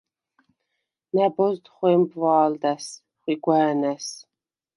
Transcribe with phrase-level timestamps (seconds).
[1.13, 2.85] ნა̈ბოზდ ხვე̄მბვა̄ლდა̈ს,
[3.21, 4.07] ხვიგვა̄̈ნა̈ს.